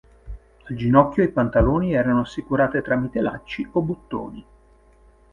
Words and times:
Al 0.67 0.75
ginocchio 0.75 1.21
i 1.23 1.29
pantaloni 1.29 1.93
erano 1.93 2.21
assicurati 2.21 2.81
tramite 2.81 3.21
lacci 3.21 3.69
o 3.73 3.81
bottoni. 3.83 4.45